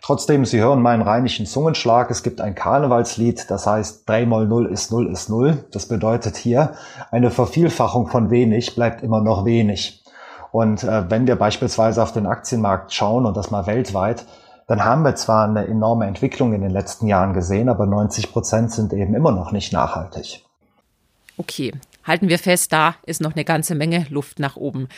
Trotzdem, 0.00 0.46
Sie 0.46 0.58
hören 0.58 0.80
meinen 0.80 1.02
rheinischen 1.02 1.44
Zungenschlag. 1.44 2.10
Es 2.10 2.22
gibt 2.22 2.40
ein 2.40 2.54
Karnevalslied, 2.54 3.50
das 3.50 3.66
heißt 3.66 4.08
3 4.08 4.24
mal 4.24 4.46
0 4.46 4.72
ist 4.72 4.90
0 4.90 5.12
ist 5.12 5.28
0. 5.28 5.66
Das 5.70 5.84
bedeutet 5.84 6.38
hier, 6.38 6.72
eine 7.10 7.30
Vervielfachung 7.30 8.06
von 8.06 8.30
wenig 8.30 8.74
bleibt 8.74 9.02
immer 9.02 9.20
noch 9.20 9.44
wenig. 9.44 10.02
Und 10.50 10.82
äh, 10.82 11.10
wenn 11.10 11.26
wir 11.26 11.36
beispielsweise 11.36 12.02
auf 12.02 12.12
den 12.12 12.24
Aktienmarkt 12.24 12.94
schauen 12.94 13.26
und 13.26 13.36
das 13.36 13.50
mal 13.50 13.66
weltweit, 13.66 14.24
dann 14.66 14.84
haben 14.84 15.02
wir 15.02 15.14
zwar 15.16 15.46
eine 15.48 15.66
enorme 15.66 16.06
Entwicklung 16.06 16.54
in 16.54 16.62
den 16.62 16.70
letzten 16.70 17.06
Jahren 17.06 17.34
gesehen, 17.34 17.68
aber 17.68 17.86
90 17.86 18.32
Prozent 18.32 18.72
sind 18.72 18.92
eben 18.92 19.14
immer 19.14 19.32
noch 19.32 19.52
nicht 19.52 19.72
nachhaltig. 19.72 20.44
Okay, 21.36 21.72
halten 22.04 22.28
wir 22.28 22.38
fest, 22.38 22.72
da 22.72 22.94
ist 23.04 23.20
noch 23.20 23.34
eine 23.34 23.44
ganze 23.44 23.74
Menge 23.74 24.06
Luft 24.10 24.38
nach 24.38 24.56
oben. 24.56 24.88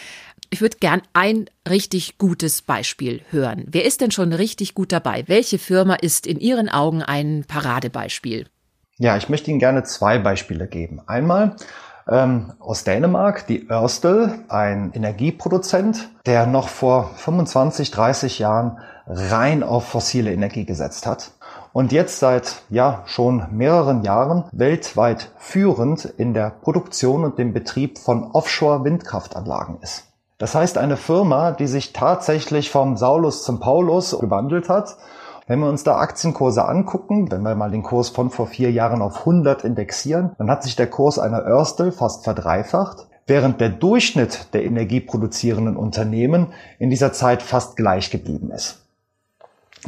Ich 0.51 0.61
würde 0.61 0.77
gern 0.79 1.03
ein 1.13 1.47
richtig 1.69 2.19
gutes 2.19 2.63
Beispiel 2.63 3.23
hören. 3.31 3.65
Wer 3.67 3.85
ist 3.85 4.01
denn 4.01 4.11
schon 4.11 4.33
richtig 4.33 4.75
gut 4.75 4.93
dabei? 4.93 5.25
Welche 5.27 5.59
Firma 5.59 5.95
ist 5.95 6.27
in 6.27 6.39
Ihren 6.39 6.69
Augen 6.69 7.03
ein 7.03 7.45
Paradebeispiel? 7.49 8.47
Ja, 8.99 9.17
ich 9.17 9.29
möchte 9.29 9.51
Ihnen 9.51 9.59
gerne 9.59 9.83
zwei 9.85 10.19
Beispiele 10.19 10.69
geben. 10.69 11.01
Einmal 11.07 11.57
ähm, 12.09 12.53
aus 12.61 12.85
Dänemark, 12.85 13.47
die 13.47 13.69
Ørstel, 13.69 14.45
ein 14.49 14.93
Energieproduzent, 14.93 16.11
der 16.27 16.47
noch 16.47 16.69
vor 16.69 17.11
25, 17.17 17.91
30 17.91 18.39
Jahren 18.39 18.79
rein 19.07 19.63
auf 19.63 19.85
fossile 19.85 20.33
Energie 20.33 20.65
gesetzt 20.65 21.07
hat 21.07 21.33
und 21.75 21.93
jetzt 21.93 22.21
seit 22.21 22.63
ja 22.71 23.03
schon 23.05 23.47
mehreren 23.51 24.03
Jahren 24.03 24.45
weltweit 24.53 25.33
führend 25.37 26.05
in 26.05 26.33
der 26.33 26.51
Produktion 26.51 27.25
und 27.25 27.39
dem 27.39 27.53
Betrieb 27.53 27.99
von 27.99 28.31
Offshore-Windkraftanlagen 28.31 29.79
ist. 29.83 30.05
Das 30.39 30.55
heißt, 30.55 30.79
eine 30.79 30.97
Firma, 30.97 31.51
die 31.53 31.67
sich 31.67 31.93
tatsächlich 31.93 32.71
vom 32.71 32.97
Saulus 32.97 33.45
zum 33.45 33.61
Paulus 33.61 34.19
gewandelt 34.19 34.69
hat. 34.69 34.97
Wenn 35.47 35.61
wir 35.61 35.69
uns 35.69 35.85
da 35.85 35.99
Aktienkurse 35.99 36.65
angucken, 36.65 37.31
wenn 37.31 37.43
wir 37.43 37.55
mal 37.55 37.71
den 37.71 37.83
Kurs 37.83 38.09
von 38.09 38.31
vor 38.31 38.47
vier 38.47 38.71
Jahren 38.71 39.03
auf 39.03 39.21
100 39.21 39.65
indexieren, 39.65 40.31
dann 40.39 40.51
hat 40.51 40.63
sich 40.63 40.77
der 40.77 40.89
Kurs 40.89 41.19
einer 41.19 41.45
Örstel 41.45 41.93
fast 41.93 42.25
verdreifacht, 42.25 43.07
während 43.27 43.61
der 43.61 43.69
Durchschnitt 43.69 44.55
der 44.55 44.65
energieproduzierenden 44.65 45.77
Unternehmen 45.77 46.53
in 46.79 46.91
dieser 46.91 47.13
Zeit 47.13 47.43
fast 47.43 47.77
gleich 47.77 48.11
geblieben 48.11 48.51
ist. 48.51 48.84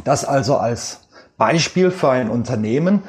Das 0.03 0.25
also 0.25 0.57
als 0.57 1.07
Beispiel 1.37 1.91
für 1.91 2.09
ein 2.09 2.29
Unternehmen, 2.29 3.03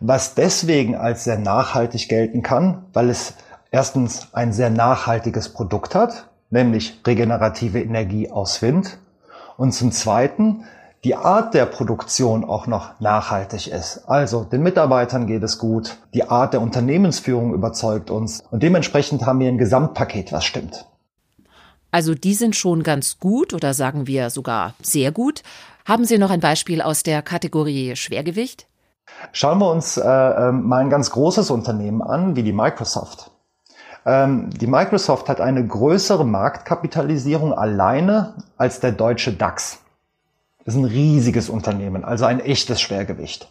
was 0.00 0.34
deswegen 0.34 0.96
als 0.96 1.24
sehr 1.24 1.38
nachhaltig 1.38 2.08
gelten 2.08 2.42
kann, 2.42 2.84
weil 2.92 3.10
es 3.10 3.34
erstens 3.70 4.28
ein 4.32 4.52
sehr 4.52 4.70
nachhaltiges 4.70 5.48
Produkt 5.50 5.94
hat, 5.94 6.28
nämlich 6.50 7.00
regenerative 7.06 7.80
Energie 7.80 8.30
aus 8.30 8.62
Wind. 8.62 8.98
Und 9.56 9.72
zum 9.72 9.92
Zweiten 9.92 10.64
die 11.04 11.16
Art 11.16 11.52
der 11.52 11.66
Produktion 11.66 12.44
auch 12.44 12.66
noch 12.66 12.98
nachhaltig 12.98 13.68
ist. 13.68 14.08
Also 14.08 14.42
den 14.44 14.62
Mitarbeitern 14.62 15.26
geht 15.26 15.42
es 15.42 15.58
gut, 15.58 15.98
die 16.14 16.24
Art 16.24 16.54
der 16.54 16.62
Unternehmensführung 16.62 17.52
überzeugt 17.52 18.10
uns 18.10 18.42
und 18.50 18.62
dementsprechend 18.62 19.26
haben 19.26 19.38
wir 19.40 19.48
ein 19.48 19.58
Gesamtpaket, 19.58 20.32
was 20.32 20.46
stimmt. 20.46 20.86
Also 21.90 22.14
die 22.14 22.34
sind 22.34 22.56
schon 22.56 22.82
ganz 22.82 23.20
gut 23.20 23.52
oder 23.54 23.74
sagen 23.74 24.06
wir 24.06 24.30
sogar 24.30 24.74
sehr 24.82 25.12
gut. 25.12 25.42
Haben 25.84 26.06
Sie 26.06 26.16
noch 26.16 26.30
ein 26.30 26.40
Beispiel 26.40 26.80
aus 26.80 27.02
der 27.02 27.20
Kategorie 27.20 27.94
Schwergewicht? 27.94 28.66
Schauen 29.32 29.58
wir 29.58 29.70
uns 29.70 29.98
äh, 29.98 30.02
ähm, 30.02 30.66
mal 30.66 30.80
ein 30.80 30.88
ganz 30.88 31.10
großes 31.10 31.50
Unternehmen 31.50 32.00
an, 32.00 32.36
wie 32.36 32.42
die 32.42 32.54
Microsoft. 32.54 33.30
Ähm, 34.06 34.48
die 34.48 34.66
Microsoft 34.66 35.28
hat 35.28 35.42
eine 35.42 35.66
größere 35.66 36.24
Marktkapitalisierung 36.24 37.52
alleine 37.52 38.32
als 38.56 38.80
der 38.80 38.92
deutsche 38.92 39.34
DAX. 39.34 39.80
Das 40.64 40.74
ist 40.74 40.80
ein 40.80 40.86
riesiges 40.86 41.50
Unternehmen, 41.50 42.02
also 42.02 42.24
ein 42.24 42.40
echtes 42.40 42.80
Schwergewicht. 42.80 43.50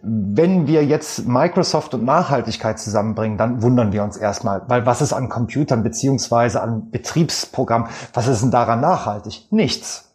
Wenn 0.00 0.66
wir 0.66 0.82
jetzt 0.82 1.26
Microsoft 1.26 1.92
und 1.92 2.04
Nachhaltigkeit 2.04 2.78
zusammenbringen, 2.78 3.36
dann 3.36 3.60
wundern 3.60 3.92
wir 3.92 4.02
uns 4.02 4.16
erstmal, 4.16 4.62
weil 4.68 4.86
was 4.86 5.02
ist 5.02 5.12
an 5.12 5.28
Computern 5.28 5.82
beziehungsweise 5.82 6.62
an 6.62 6.90
Betriebsprogrammen, 6.90 7.88
was 8.14 8.28
ist 8.28 8.42
denn 8.42 8.50
daran 8.50 8.80
nachhaltig? 8.80 9.46
Nichts. 9.50 10.13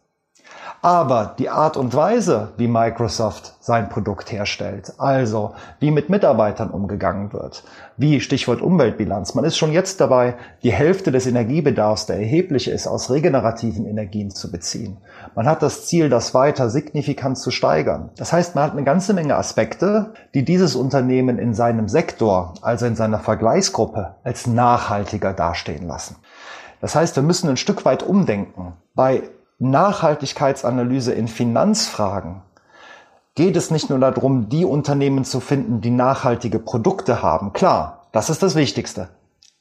Aber 0.82 1.36
die 1.38 1.50
Art 1.50 1.76
und 1.76 1.94
Weise, 1.94 2.54
wie 2.56 2.70
Microsoft 2.70 3.56
sein 3.60 3.90
Produkt 3.90 4.32
herstellt, 4.32 4.94
also 4.98 5.54
wie 5.80 5.92
mit 5.92 6.10
Mitarbeitern 6.10 6.70
umgegangen 6.70 7.34
wird, 7.34 7.64
wie 7.98 8.22
Stichwort 8.22 8.62
Umweltbilanz, 8.62 9.36
man 9.36 9.44
ist 9.44 9.58
schon 9.58 9.74
jetzt 9.74 10.00
dabei, 10.00 10.36
die 10.64 10.72
Hälfte 10.72 11.12
des 11.12 11.28
Energiebedarfs, 11.28 12.06
der 12.06 12.16
erheblich 12.18 12.70
ist, 12.70 12.88
aus 12.88 13.12
regenerativen 13.12 13.86
Energien 13.86 14.32
zu 14.32 14.52
beziehen. 14.52 14.98
Man 15.36 15.48
hat 15.48 15.62
das 15.62 15.86
Ziel, 15.86 16.10
das 16.10 16.34
weiter 16.34 16.70
signifikant 16.70 17.38
zu 17.38 17.52
steigern. 17.52 18.12
Das 18.16 18.32
heißt, 18.32 18.56
man 18.56 18.64
hat 18.64 18.72
eine 18.72 18.86
ganze 18.86 19.14
Menge 19.14 19.36
Aspekte, 19.36 20.14
die 20.34 20.46
dieses 20.46 20.78
Unternehmen 20.78 21.40
in 21.40 21.54
seinem 21.54 21.90
Sektor, 21.90 22.54
also 22.62 22.86
in 22.86 22.96
seiner 22.96 23.20
Vergleichsgruppe, 23.20 24.16
als 24.24 24.48
nachhaltiger 24.48 25.34
dastehen 25.34 25.88
lassen. 25.88 26.16
Das 26.80 26.96
heißt, 26.96 27.18
wir 27.18 27.24
müssen 27.24 27.50
ein 27.50 27.58
Stück 27.58 27.84
weit 27.84 28.04
umdenken. 28.04 28.74
Bei 28.96 29.24
Nachhaltigkeitsanalyse 29.60 31.12
in 31.12 31.28
Finanzfragen 31.28 32.42
geht 33.36 33.58
es 33.58 33.72
nicht 33.72 33.90
nur 33.90 34.00
darum, 34.00 34.48
die 34.48 34.64
Unternehmen 34.64 35.26
zu 35.26 35.42
finden, 35.42 35.82
die 35.82 35.92
nachhaltige 35.92 36.60
Produkte 36.60 37.22
haben. 37.22 37.52
Klar, 37.52 38.08
das 38.14 38.30
ist 38.30 38.42
das 38.42 38.56
Wichtigste. 38.56 39.10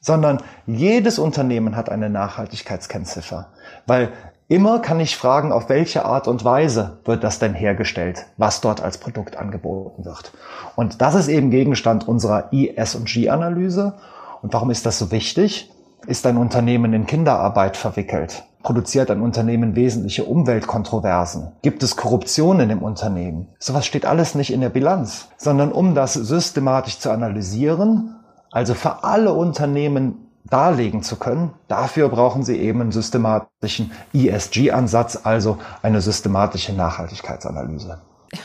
Sondern 0.00 0.40
jedes 0.66 1.18
Unternehmen 1.18 1.74
hat 1.74 1.90
eine 1.90 2.08
Nachhaltigkeitskennziffer. 2.10 3.48
Weil 3.86 4.12
immer 4.46 4.78
kann 4.78 5.00
ich 5.00 5.16
fragen, 5.16 5.50
auf 5.50 5.68
welche 5.68 6.04
Art 6.04 6.28
und 6.28 6.44
Weise 6.44 6.98
wird 7.04 7.24
das 7.24 7.40
denn 7.40 7.54
hergestellt, 7.54 8.26
was 8.36 8.60
dort 8.60 8.80
als 8.80 8.98
Produkt 8.98 9.36
angeboten 9.36 10.04
wird. 10.04 10.30
Und 10.76 11.02
das 11.02 11.16
ist 11.16 11.26
eben 11.26 11.50
Gegenstand 11.50 12.06
unserer 12.06 12.52
IS&G-Analyse. 12.52 13.94
Und 14.42 14.54
warum 14.54 14.70
ist 14.70 14.86
das 14.86 15.00
so 15.00 15.10
wichtig? 15.10 15.72
Ist 16.06 16.24
ein 16.24 16.36
Unternehmen 16.36 16.92
in 16.94 17.06
Kinderarbeit 17.06 17.76
verwickelt? 17.76 18.44
Produziert 18.68 19.10
ein 19.10 19.22
Unternehmen 19.22 19.76
wesentliche 19.76 20.24
Umweltkontroversen? 20.24 21.52
Gibt 21.62 21.82
es 21.82 21.96
Korruption 21.96 22.60
im 22.60 22.82
Unternehmen? 22.82 23.48
Sowas 23.58 23.86
steht 23.86 24.04
alles 24.04 24.34
nicht 24.34 24.52
in 24.52 24.60
der 24.60 24.68
Bilanz, 24.68 25.28
sondern 25.38 25.72
um 25.72 25.94
das 25.94 26.12
systematisch 26.12 26.98
zu 26.98 27.10
analysieren, 27.10 28.16
also 28.50 28.74
für 28.74 29.04
alle 29.04 29.32
Unternehmen 29.32 30.28
darlegen 30.44 31.02
zu 31.02 31.16
können, 31.16 31.52
dafür 31.68 32.10
brauchen 32.10 32.42
sie 32.42 32.58
eben 32.58 32.82
einen 32.82 32.92
systematischen 32.92 33.90
ESG-Ansatz, 34.12 35.20
also 35.24 35.56
eine 35.80 36.02
systematische 36.02 36.74
Nachhaltigkeitsanalyse. 36.74 38.02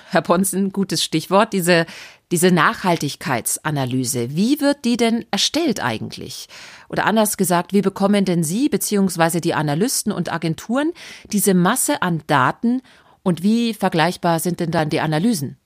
Herr 0.10 0.22
Ponzen, 0.22 0.72
gutes 0.72 1.04
Stichwort, 1.04 1.52
diese, 1.52 1.86
diese 2.34 2.52
Nachhaltigkeitsanalyse. 2.52 4.36
Wie 4.36 4.60
wird 4.60 4.86
die 4.86 4.98
denn 4.98 5.24
erstellt 5.30 5.84
eigentlich? 5.84 6.48
Oder 6.90 7.06
anders 7.06 7.38
gesagt, 7.38 7.74
wie 7.74 7.84
bekommen 7.84 8.26
denn 8.26 8.44
Sie 8.44 8.70
bzw. 8.70 9.40
die 9.40 9.54
Analysten 9.54 10.12
und 10.12 10.34
Agenturen 10.34 10.94
diese 11.32 11.54
Masse 11.54 12.02
an 12.02 12.24
Daten 12.26 12.82
und 13.22 13.44
wie 13.44 13.76
vergleichbar 13.76 14.40
sind 14.40 14.62
denn 14.62 14.72
dann 14.72 14.90
die 14.90 15.00
Analysen? 15.00 15.58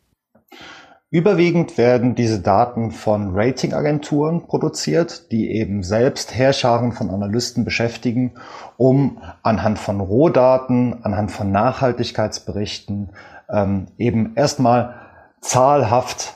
Überwiegend 1.10 1.78
werden 1.78 2.16
diese 2.16 2.42
Daten 2.42 2.92
von 2.92 3.30
Ratingagenturen 3.34 4.46
produziert, 4.46 5.32
die 5.32 5.52
eben 5.52 5.84
selbst 5.84 6.36
Heerscharen 6.36 6.92
von 6.92 7.10
Analysten 7.12 7.64
beschäftigen, 7.64 8.34
um 8.76 9.22
anhand 9.42 9.80
von 9.80 10.02
Rohdaten, 10.02 11.06
anhand 11.06 11.32
von 11.32 11.50
Nachhaltigkeitsberichten 11.50 13.14
ähm, 13.50 13.88
eben 13.98 14.36
erstmal 14.36 14.96
zahlhaft 15.40 16.34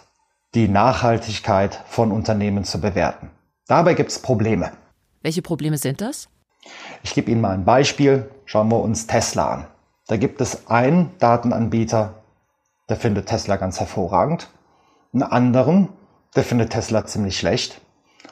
die 0.53 0.67
Nachhaltigkeit 0.67 1.81
von 1.88 2.12
Unternehmen 2.12 2.63
zu 2.63 2.81
bewerten. 2.81 3.29
Dabei 3.67 3.93
gibt 3.93 4.12
es 4.12 4.20
Probleme. 4.20 4.72
Welche 5.22 5.41
Probleme 5.41 5.77
sind 5.77 6.01
das? 6.01 6.27
Ich 7.03 7.13
gebe 7.13 7.31
Ihnen 7.31 7.41
mal 7.41 7.51
ein 7.51 7.65
Beispiel. 7.65 8.29
Schauen 8.46 8.70
wir 8.70 8.81
uns 8.81 9.08
Tesla 9.08 9.50
an. 9.50 9.67
Da 10.08 10.17
gibt 10.17 10.41
es 10.41 10.67
einen 10.67 11.12
Datenanbieter, 11.20 12.15
der 12.89 12.98
findet 12.98 13.27
Tesla 13.27 13.55
ganz 13.55 13.79
hervorragend. 13.79 14.50
Einen 15.13 15.24
anderen, 15.24 15.89
der 16.36 16.43
findet 16.43 16.72
Tesla 16.72 17.05
ziemlich 17.05 17.38
schlecht. 17.38 17.79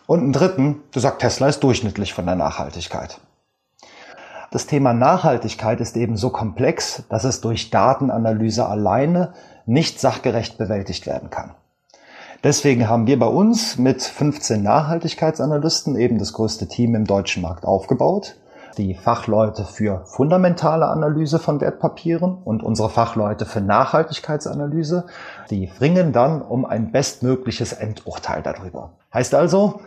Und 0.05 0.19
einen 0.19 0.33
dritten, 0.33 0.81
der 0.93 1.01
sagt, 1.01 1.21
Tesla 1.21 1.47
ist 1.47 1.61
durchschnittlich 1.61 2.13
von 2.13 2.25
der 2.25 2.35
Nachhaltigkeit. 2.35 3.21
Das 4.51 4.65
Thema 4.65 4.93
Nachhaltigkeit 4.93 5.79
ist 5.79 5.95
eben 5.95 6.17
so 6.17 6.31
komplex, 6.31 7.03
dass 7.09 7.23
es 7.23 7.39
durch 7.39 7.69
Datenanalyse 7.69 8.65
alleine 8.65 9.33
nicht 9.65 9.99
sachgerecht 9.99 10.57
bewältigt 10.57 11.05
werden 11.05 11.29
kann. 11.29 11.53
Deswegen 12.41 12.87
haben 12.87 13.05
wir 13.05 13.19
bei 13.19 13.27
uns 13.27 13.77
mit 13.77 14.01
15 14.01 14.63
Nachhaltigkeitsanalysten 14.63 15.97
eben 15.97 16.19
das 16.19 16.31
größte 16.31 16.69
Team 16.69 16.95
im 16.95 17.03
deutschen 17.03 17.43
Markt 17.43 17.65
aufgebaut. 17.65 18.37
Die 18.77 18.93
Fachleute 18.93 19.65
für 19.65 20.05
fundamentale 20.05 20.87
Analyse 20.87 21.37
von 21.37 21.59
Wertpapieren 21.59 22.37
und 22.45 22.63
unsere 22.63 22.89
Fachleute 22.89 23.45
für 23.45 23.59
Nachhaltigkeitsanalyse, 23.59 25.07
die 25.49 25.69
ringen 25.81 26.13
dann 26.13 26.41
um 26.41 26.63
ein 26.63 26.93
bestmögliches 26.93 27.73
Endurteil 27.73 28.41
darüber. 28.41 28.91
Heißt 29.13 29.35
also, 29.35 29.81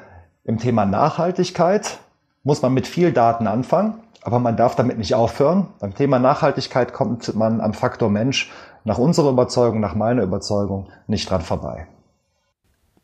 im 0.45 0.59
Thema 0.59 0.85
Nachhaltigkeit 0.85 2.01
muss 2.43 2.61
man 2.61 2.75
mit 2.75 2.87
viel 2.87 3.15
Daten 3.15 3.47
anfangen, 3.47 3.95
aber 4.21 4.41
man 4.41 4.59
darf 4.59 4.77
damit 4.77 4.99
nicht 4.99 5.15
aufhören. 5.15 5.69
Beim 5.81 5.95
Thema 5.95 6.19
Nachhaltigkeit 6.19 6.93
kommt 6.93 7.35
man 7.35 7.63
am 7.63 7.73
Faktor 7.73 8.11
Mensch 8.11 8.53
nach 8.85 8.99
unserer 8.99 9.31
Überzeugung, 9.31 9.81
nach 9.81 9.95
meiner 9.95 10.23
Überzeugung 10.23 10.89
nicht 11.07 11.31
dran 11.31 11.41
vorbei. 11.41 11.87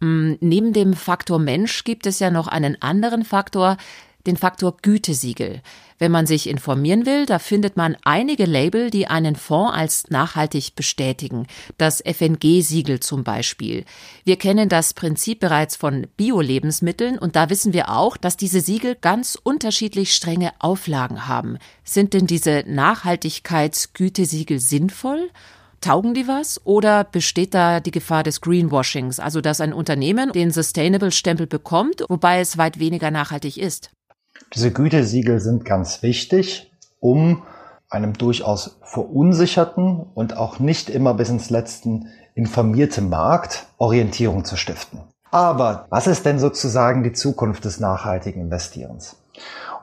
Mm, 0.01 0.35
neben 0.41 0.73
dem 0.73 0.95
Faktor 0.95 1.39
Mensch 1.39 1.85
gibt 1.85 2.07
es 2.07 2.19
ja 2.19 2.31
noch 2.31 2.47
einen 2.47 2.81
anderen 2.83 3.25
Faktor, 3.25 3.77
den 4.27 4.37
Faktor 4.37 4.77
Gütesiegel. 4.83 5.63
Wenn 5.99 6.13
man 6.13 6.27
sich 6.27 6.49
informieren 6.49 7.07
will, 7.07 7.27
da 7.27 7.41
findet 7.41 7.77
man 7.77 7.97
einige 8.05 8.45
Label, 8.45 8.91
die 8.91 9.09
einen 9.09 9.35
Fonds 9.35 9.75
als 9.75 10.11
nachhaltig 10.11 10.77
bestätigen. 10.77 11.47
Das 11.77 12.01
FNG-Siegel 12.01 13.01
zum 13.01 13.25
Beispiel. 13.25 13.85
Wir 14.25 14.37
kennen 14.37 14.69
das 14.69 14.95
Prinzip 14.95 15.41
bereits 15.41 15.75
von 15.75 16.07
Bio-Lebensmitteln 16.17 17.19
und 17.19 17.35
da 17.35 17.51
wissen 17.51 17.73
wir 17.73 17.91
auch, 17.91 18.17
dass 18.17 18.37
diese 18.37 18.61
Siegel 18.61 18.97
ganz 19.01 19.37
unterschiedlich 19.43 20.15
strenge 20.15 20.53
Auflagen 20.61 21.27
haben. 21.27 21.59
Sind 21.83 22.15
denn 22.15 22.27
diese 22.27 22.65
Nachhaltigkeitsgütesiegel 22.67 24.61
sinnvoll? 24.61 25.31
Taugen 25.81 26.15
die 26.15 26.27
was 26.27 26.61
oder 26.65 27.05
besteht 27.05 27.55
da 27.55 27.81
die 27.81 27.91
Gefahr 27.91 28.23
des 28.23 28.41
Greenwashings, 28.41 29.21
also 29.21 29.41
dass 29.41 29.61
ein 29.61 29.73
Unternehmen 29.73 30.33
den 30.33 30.51
Sustainable-Stempel 30.51 31.47
bekommt, 31.47 32.05
wobei 32.09 32.41
es 32.41 32.59
weit 32.59 32.79
weniger 32.79 33.11
nachhaltig 33.11 33.59
ist? 33.59 33.91
Diese 34.55 34.73
Gütesiegel 34.73 35.41
sind 35.41 35.65
ganz 35.65 36.03
wichtig, 36.03 36.73
um 37.01 37.43
einem 37.91 38.13
durchaus 38.15 38.79
verunsicherten 38.83 40.07
und 40.15 40.37
auch 40.37 40.59
nicht 40.59 40.91
immer 40.91 41.15
bis 41.15 41.29
ins 41.29 41.51
Letzten 41.51 42.09
informierten 42.35 43.09
Markt 43.09 43.67
Orientierung 43.79 44.45
zu 44.45 44.57
stiften. 44.57 45.01
Aber 45.31 45.87
was 45.91 46.07
ist 46.07 46.25
denn 46.25 46.39
sozusagen 46.39 47.03
die 47.03 47.13
Zukunft 47.13 47.65
des 47.65 47.81
nachhaltigen 47.81 48.43
Investierens? 48.43 49.17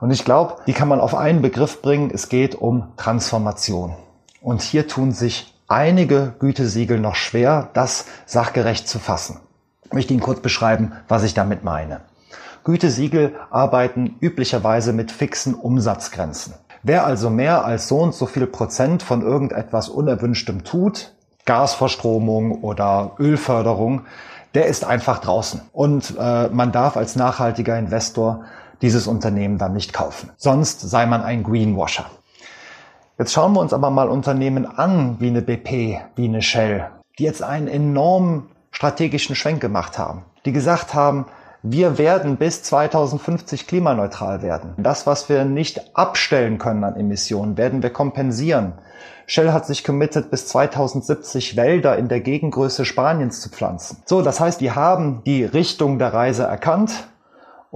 Und 0.00 0.10
ich 0.10 0.24
glaube, 0.24 0.56
die 0.66 0.72
kann 0.72 0.88
man 0.88 1.00
auf 1.00 1.14
einen 1.14 1.42
Begriff 1.42 1.82
bringen. 1.82 2.10
Es 2.12 2.28
geht 2.28 2.54
um 2.54 2.92
Transformation. 2.96 3.94
Und 4.40 4.62
hier 4.62 4.86
tun 4.88 5.12
sich 5.12 5.55
einige 5.68 6.34
Gütesiegel 6.38 7.00
noch 7.00 7.14
schwer, 7.14 7.70
das 7.74 8.06
sachgerecht 8.26 8.88
zu 8.88 8.98
fassen. 8.98 9.40
Ich 9.84 9.92
möchte 9.92 10.12
Ihnen 10.12 10.22
kurz 10.22 10.40
beschreiben, 10.40 10.92
was 11.08 11.22
ich 11.22 11.34
damit 11.34 11.64
meine. 11.64 12.00
Gütesiegel 12.64 13.34
arbeiten 13.50 14.16
üblicherweise 14.20 14.92
mit 14.92 15.12
fixen 15.12 15.54
Umsatzgrenzen. 15.54 16.54
Wer 16.82 17.06
also 17.06 17.30
mehr 17.30 17.64
als 17.64 17.88
so 17.88 17.98
und 17.98 18.14
so 18.14 18.26
viel 18.26 18.46
Prozent 18.46 19.02
von 19.02 19.22
irgendetwas 19.22 19.88
Unerwünschtem 19.88 20.64
tut, 20.64 21.12
Gasverstromung 21.44 22.62
oder 22.62 23.12
Ölförderung, 23.18 24.02
der 24.54 24.66
ist 24.66 24.84
einfach 24.84 25.20
draußen. 25.20 25.60
Und 25.72 26.14
äh, 26.18 26.48
man 26.48 26.72
darf 26.72 26.96
als 26.96 27.14
nachhaltiger 27.14 27.78
Investor 27.78 28.44
dieses 28.82 29.06
Unternehmen 29.06 29.58
dann 29.58 29.72
nicht 29.72 29.92
kaufen. 29.92 30.30
Sonst 30.36 30.80
sei 30.80 31.06
man 31.06 31.22
ein 31.22 31.42
Greenwasher. 31.42 32.06
Jetzt 33.18 33.32
schauen 33.32 33.54
wir 33.54 33.60
uns 33.60 33.72
aber 33.72 33.90
mal 33.90 34.08
Unternehmen 34.10 34.66
an, 34.66 35.16
wie 35.20 35.28
eine 35.28 35.40
BP, 35.40 36.00
wie 36.16 36.28
eine 36.28 36.42
Shell, 36.42 36.90
die 37.18 37.24
jetzt 37.24 37.42
einen 37.42 37.66
enormen 37.66 38.50
strategischen 38.70 39.34
Schwenk 39.34 39.62
gemacht 39.62 39.98
haben. 39.98 40.24
Die 40.44 40.52
gesagt 40.52 40.92
haben, 40.92 41.24
Wir 41.68 41.98
werden 41.98 42.36
bis 42.36 42.62
2050 42.62 43.66
klimaneutral 43.66 44.40
werden. 44.42 44.74
Das, 44.76 45.04
was 45.04 45.28
wir 45.28 45.44
nicht 45.44 45.96
abstellen 45.96 46.58
können 46.58 46.84
an 46.84 46.94
Emissionen, 46.94 47.56
werden 47.56 47.82
wir 47.82 47.90
kompensieren. 47.90 48.74
Shell 49.26 49.52
hat 49.52 49.66
sich 49.66 49.82
committed, 49.82 50.30
bis 50.30 50.46
2070 50.46 51.56
Wälder 51.56 51.98
in 51.98 52.06
der 52.06 52.20
Gegengröße 52.20 52.84
Spaniens 52.84 53.40
zu 53.40 53.48
pflanzen. 53.48 54.00
So, 54.04 54.22
das 54.22 54.38
heißt, 54.38 54.60
die 54.60 54.70
haben 54.70 55.22
die 55.26 55.44
Richtung 55.44 55.98
der 55.98 56.12
Reise 56.14 56.44
erkannt 56.44 57.08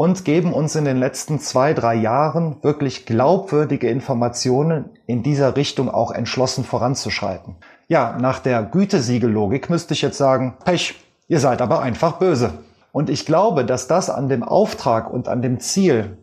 und 0.00 0.24
geben 0.24 0.54
uns 0.54 0.76
in 0.76 0.86
den 0.86 0.96
letzten 0.96 1.40
zwei, 1.40 1.74
drei 1.74 1.94
Jahren 1.94 2.56
wirklich 2.62 3.04
glaubwürdige 3.04 3.90
Informationen, 3.90 4.86
in 5.06 5.22
dieser 5.22 5.56
Richtung 5.56 5.90
auch 5.90 6.10
entschlossen 6.10 6.64
voranzuschreiten. 6.64 7.56
Ja, 7.86 8.16
nach 8.18 8.38
der 8.38 8.62
Gütesiegellogik 8.62 9.68
müsste 9.68 9.92
ich 9.92 10.00
jetzt 10.00 10.16
sagen, 10.16 10.54
Pech, 10.64 10.94
ihr 11.28 11.38
seid 11.38 11.60
aber 11.60 11.82
einfach 11.82 12.12
böse. 12.12 12.54
Und 12.92 13.10
ich 13.10 13.26
glaube, 13.26 13.66
dass 13.66 13.88
das 13.88 14.08
an 14.08 14.30
dem 14.30 14.42
Auftrag 14.42 15.12
und 15.12 15.28
an 15.28 15.42
dem 15.42 15.60
Ziel, 15.60 16.16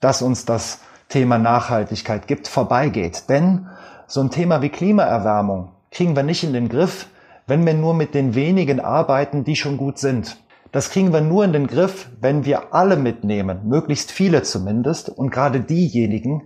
das 0.00 0.22
uns 0.22 0.44
das 0.44 0.80
Thema 1.08 1.38
Nachhaltigkeit 1.38 2.26
gibt, 2.26 2.48
vorbeigeht. 2.48 3.28
Denn 3.28 3.68
so 4.08 4.22
ein 4.22 4.32
Thema 4.32 4.60
wie 4.60 4.70
Klimaerwärmung 4.70 5.68
kriegen 5.92 6.16
wir 6.16 6.24
nicht 6.24 6.42
in 6.42 6.52
den 6.52 6.68
Griff, 6.68 7.06
wenn 7.46 7.64
wir 7.64 7.74
nur 7.74 7.94
mit 7.94 8.12
den 8.12 8.34
wenigen 8.34 8.80
arbeiten, 8.80 9.44
die 9.44 9.54
schon 9.54 9.76
gut 9.76 10.00
sind. 10.00 10.36
Das 10.72 10.90
kriegen 10.90 11.12
wir 11.12 11.20
nur 11.20 11.44
in 11.44 11.52
den 11.52 11.66
Griff, 11.66 12.08
wenn 12.20 12.44
wir 12.44 12.72
alle 12.74 12.96
mitnehmen, 12.96 13.60
möglichst 13.64 14.12
viele 14.12 14.42
zumindest, 14.42 15.08
und 15.08 15.30
gerade 15.30 15.60
diejenigen, 15.60 16.42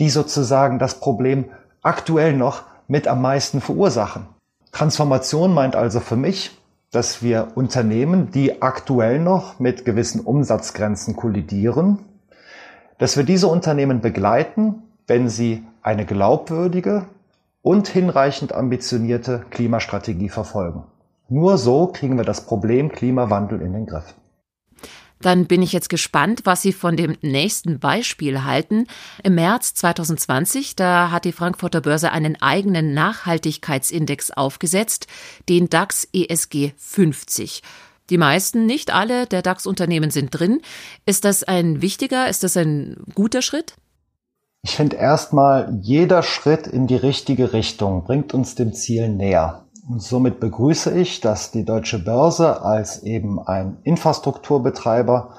die 0.00 0.10
sozusagen 0.10 0.78
das 0.78 0.98
Problem 1.00 1.46
aktuell 1.82 2.36
noch 2.36 2.64
mit 2.88 3.06
am 3.06 3.22
meisten 3.22 3.60
verursachen. 3.60 4.26
Transformation 4.72 5.54
meint 5.54 5.76
also 5.76 6.00
für 6.00 6.16
mich, 6.16 6.58
dass 6.90 7.22
wir 7.22 7.48
Unternehmen, 7.54 8.30
die 8.30 8.62
aktuell 8.62 9.18
noch 9.20 9.60
mit 9.60 9.84
gewissen 9.84 10.20
Umsatzgrenzen 10.20 11.16
kollidieren, 11.16 11.98
dass 12.98 13.16
wir 13.16 13.24
diese 13.24 13.46
Unternehmen 13.46 14.00
begleiten, 14.00 14.82
wenn 15.06 15.28
sie 15.28 15.64
eine 15.82 16.04
glaubwürdige 16.04 17.06
und 17.62 17.88
hinreichend 17.88 18.52
ambitionierte 18.52 19.44
Klimastrategie 19.50 20.28
verfolgen. 20.28 20.84
Nur 21.28 21.58
so 21.58 21.88
kriegen 21.88 22.16
wir 22.16 22.24
das 22.24 22.46
Problem 22.46 22.90
Klimawandel 22.90 23.60
in 23.60 23.74
den 23.74 23.86
Griff. 23.86 24.14
Dann 25.20 25.46
bin 25.46 25.62
ich 25.62 25.72
jetzt 25.72 25.88
gespannt, 25.88 26.42
was 26.44 26.62
Sie 26.62 26.72
von 26.72 26.96
dem 26.96 27.16
nächsten 27.22 27.80
Beispiel 27.80 28.44
halten. 28.44 28.86
Im 29.24 29.34
März 29.34 29.74
2020, 29.74 30.76
da 30.76 31.10
hat 31.10 31.24
die 31.24 31.32
Frankfurter 31.32 31.80
Börse 31.80 32.12
einen 32.12 32.40
eigenen 32.40 32.94
Nachhaltigkeitsindex 32.94 34.30
aufgesetzt, 34.30 35.08
den 35.48 35.68
DAX 35.68 36.08
ESG 36.12 36.72
50. 36.76 37.62
Die 38.10 38.18
meisten, 38.18 38.64
nicht 38.64 38.94
alle 38.94 39.26
der 39.26 39.42
DAX-Unternehmen 39.42 40.10
sind 40.10 40.30
drin. 40.30 40.62
Ist 41.04 41.24
das 41.24 41.44
ein 41.44 41.82
wichtiger, 41.82 42.28
ist 42.28 42.44
das 42.44 42.56
ein 42.56 42.96
guter 43.14 43.42
Schritt? 43.42 43.74
Ich 44.62 44.76
finde 44.76 44.96
erstmal, 44.96 45.78
jeder 45.82 46.22
Schritt 46.22 46.66
in 46.66 46.86
die 46.86 46.96
richtige 46.96 47.52
Richtung 47.52 48.04
bringt 48.04 48.34
uns 48.34 48.54
dem 48.54 48.72
Ziel 48.72 49.08
näher. 49.08 49.67
Und 49.88 50.02
somit 50.02 50.38
begrüße 50.38 50.98
ich, 50.98 51.20
dass 51.20 51.50
die 51.50 51.64
Deutsche 51.64 51.98
Börse 51.98 52.60
als 52.60 53.02
eben 53.04 53.40
ein 53.40 53.78
Infrastrukturbetreiber 53.84 55.30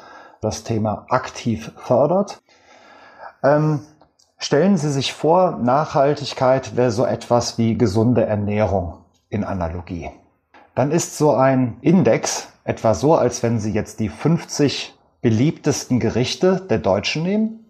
das 0.42 0.64
Thema 0.64 1.06
aktiv 1.10 1.72
fördert. 1.78 2.42
Ähm, 3.44 3.82
stellen 4.40 4.78
Sie 4.78 4.92
sich 4.92 5.14
vor, 5.14 5.58
Nachhaltigkeit 5.58 6.76
wäre 6.76 6.90
so 6.90 7.06
etwas 7.06 7.60
wie 7.60 7.78
gesunde 7.78 8.26
Ernährung 8.26 9.06
in 9.30 9.44
Analogie. 9.44 10.10
Dann 10.74 10.90
ist 10.92 11.18
so 11.18 11.32
ein 11.34 11.78
Index 11.82 12.48
etwa 12.64 12.96
so, 12.96 13.14
als 13.14 13.44
wenn 13.44 13.60
Sie 13.60 13.72
jetzt 13.72 14.00
die 14.00 14.10
50 14.10 14.98
beliebtesten 15.22 16.00
Gerichte 16.00 16.66
der 16.68 16.80
Deutschen 16.80 17.22
nehmen 17.22 17.66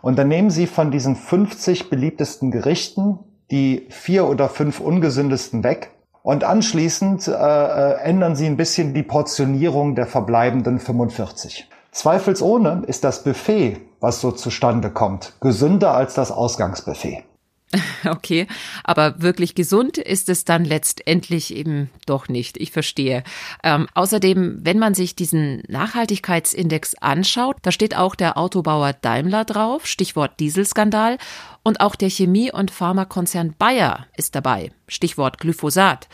und 0.00 0.16
dann 0.16 0.28
nehmen 0.28 0.50
Sie 0.50 0.68
von 0.68 0.92
diesen 0.92 1.16
50 1.16 1.90
beliebtesten 1.90 2.52
Gerichten 2.52 3.18
die 3.50 3.86
vier 3.90 4.26
oder 4.26 4.48
fünf 4.48 4.80
ungesündesten 4.80 5.62
weg 5.64 5.90
und 6.22 6.42
anschließend 6.42 7.28
äh, 7.28 7.32
äh, 7.32 8.00
ändern 8.02 8.34
Sie 8.34 8.46
ein 8.46 8.56
bisschen 8.56 8.94
die 8.94 9.04
Portionierung 9.04 9.94
der 9.94 10.06
verbleibenden 10.06 10.80
45. 10.80 11.68
Zweifelsohne 11.92 12.82
ist 12.86 13.04
das 13.04 13.22
Buffet, 13.22 13.78
was 14.00 14.20
so 14.20 14.32
zustande 14.32 14.90
kommt, 14.90 15.34
gesünder 15.40 15.94
als 15.94 16.14
das 16.14 16.30
Ausgangsbuffet. 16.30 17.22
Okay, 18.08 18.46
aber 18.84 19.20
wirklich 19.20 19.54
gesund 19.54 19.98
ist 19.98 20.28
es 20.28 20.44
dann 20.44 20.64
letztendlich 20.64 21.54
eben 21.54 21.90
doch 22.06 22.28
nicht. 22.28 22.56
Ich 22.56 22.70
verstehe. 22.70 23.24
Ähm, 23.62 23.88
außerdem, 23.94 24.58
wenn 24.62 24.78
man 24.78 24.94
sich 24.94 25.16
diesen 25.16 25.62
Nachhaltigkeitsindex 25.68 26.94
anschaut, 27.00 27.56
da 27.62 27.72
steht 27.72 27.96
auch 27.96 28.14
der 28.14 28.38
Autobauer 28.38 28.92
Daimler 28.92 29.44
drauf, 29.44 29.86
Stichwort 29.86 30.38
Dieselskandal, 30.40 31.18
und 31.62 31.80
auch 31.80 31.96
der 31.96 32.10
Chemie- 32.10 32.52
und 32.52 32.70
Pharmakonzern 32.70 33.54
Bayer 33.58 34.06
ist 34.16 34.34
dabei, 34.34 34.70
Stichwort 34.86 35.38
Glyphosat. 35.38 36.08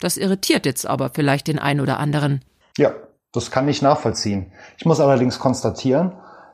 Das 0.00 0.16
irritiert 0.16 0.66
jetzt 0.66 0.86
aber 0.86 1.10
vielleicht 1.10 1.48
den 1.48 1.58
einen 1.58 1.80
oder 1.80 1.98
anderen. 1.98 2.44
Ja, 2.76 2.92
das 3.32 3.50
kann 3.50 3.68
ich 3.68 3.82
nachvollziehen. 3.82 4.52
Ich 4.76 4.84
muss 4.84 5.00
allerdings 5.00 5.38
konstatieren, 5.38 6.12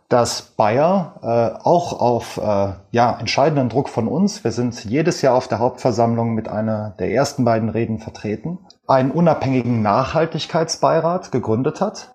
dass 0.09 0.43
Bayer 0.43 1.15
äh, 1.23 1.65
auch 1.65 1.99
auf 2.01 2.37
äh, 2.37 2.75
ja, 2.91 3.19
entscheidenden 3.19 3.69
Druck 3.69 3.89
von 3.89 4.07
uns, 4.07 4.45
wir 4.45 4.53
sind 4.53 4.85
jedes 4.85 5.23
Jahr 5.23 5.35
auf 5.35 5.49
der 5.49 5.59
Hauptversammlung 5.59 6.35
mit 6.35 6.49
einer 6.49 6.91
der 6.99 7.11
ersten 7.11 7.45
beiden 7.45 7.69
Reden 7.69 7.99
vertreten, 7.99 8.59
einen 8.87 9.11
unabhängigen 9.11 9.83
Nachhaltigkeitsbeirat 9.83 11.33
gegründet 11.33 11.81
hat. 11.81 12.15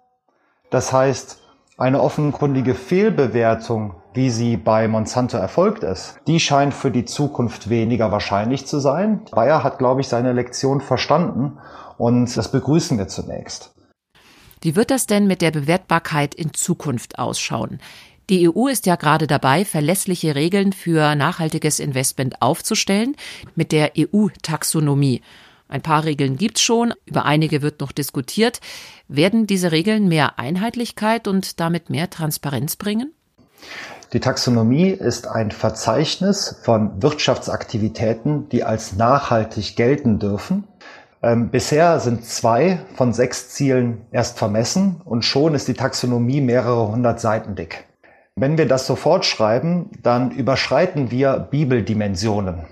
Das 0.69 0.93
heißt, 0.93 1.39
eine 1.77 2.01
offenkundige 2.01 2.75
Fehlbewertung, 2.75 3.95
wie 4.13 4.29
sie 4.29 4.57
bei 4.57 4.87
Monsanto 4.87 5.37
erfolgt 5.37 5.83
ist, 5.83 6.19
die 6.27 6.39
scheint 6.39 6.73
für 6.73 6.91
die 6.91 7.05
Zukunft 7.05 7.69
weniger 7.69 8.11
wahrscheinlich 8.11 8.67
zu 8.67 8.79
sein. 8.79 9.21
Bayer 9.31 9.63
hat, 9.63 9.77
glaube 9.77 10.01
ich, 10.01 10.09
seine 10.09 10.33
Lektion 10.33 10.81
verstanden 10.81 11.57
und 11.97 12.35
das 12.35 12.51
begrüßen 12.51 12.97
wir 12.97 13.07
zunächst. 13.07 13.73
Wie 14.61 14.75
wird 14.75 14.91
das 14.91 15.07
denn 15.07 15.25
mit 15.25 15.41
der 15.41 15.51
Bewertbarkeit 15.51 16.35
in 16.35 16.53
Zukunft 16.53 17.17
ausschauen? 17.17 17.79
Die 18.29 18.47
EU 18.47 18.67
ist 18.67 18.85
ja 18.85 18.95
gerade 18.95 19.25
dabei, 19.25 19.65
verlässliche 19.65 20.35
Regeln 20.35 20.73
für 20.73 21.15
nachhaltiges 21.15 21.79
Investment 21.79 22.41
aufzustellen 22.41 23.15
mit 23.55 23.71
der 23.71 23.93
EU-Taxonomie. 23.97 25.21
Ein 25.69 25.81
paar 25.81 26.03
Regeln 26.03 26.35
gibt's 26.35 26.61
schon, 26.61 26.93
über 27.05 27.25
einige 27.25 27.61
wird 27.61 27.79
noch 27.79 27.91
diskutiert. 27.91 28.59
Werden 29.07 29.47
diese 29.47 29.71
Regeln 29.71 30.07
mehr 30.07 30.37
Einheitlichkeit 30.37 31.27
und 31.27 31.59
damit 31.59 31.89
mehr 31.89 32.09
Transparenz 32.09 32.75
bringen? 32.75 33.13
Die 34.11 34.19
Taxonomie 34.19 34.89
ist 34.89 35.27
ein 35.27 35.51
Verzeichnis 35.51 36.55
von 36.63 37.01
Wirtschaftsaktivitäten, 37.01 38.49
die 38.49 38.63
als 38.63 38.93
nachhaltig 38.95 39.75
gelten 39.75 40.19
dürfen 40.19 40.65
ähm, 41.21 41.49
bisher 41.49 41.99
sind 41.99 42.25
zwei 42.25 42.79
von 42.95 43.13
sechs 43.13 43.49
Zielen 43.49 44.01
erst 44.11 44.37
vermessen 44.37 45.01
und 45.05 45.25
schon 45.25 45.55
ist 45.55 45.67
die 45.67 45.73
Taxonomie 45.73 46.41
mehrere 46.41 46.91
hundert 46.91 47.19
Seiten 47.19 47.55
dick. 47.55 47.85
Wenn 48.35 48.57
wir 48.57 48.67
das 48.67 48.87
sofort 48.87 49.25
schreiben, 49.25 49.89
dann 50.01 50.31
überschreiten 50.31 51.11
wir 51.11 51.39
Bibeldimensionen. 51.39 52.65